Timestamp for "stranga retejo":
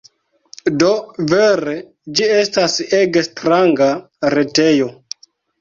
3.29-4.93